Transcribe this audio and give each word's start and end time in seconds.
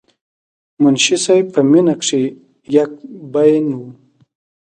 منشي 0.81 1.17
صېب 1.25 1.45
پۀ 1.53 1.61
مينه 1.71 1.95
کښې 1.99 2.21
يک 2.75 2.91
بين 3.33 3.65
وو، 3.77 3.87